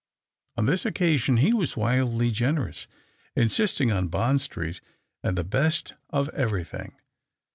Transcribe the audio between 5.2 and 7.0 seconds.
and the best of everything.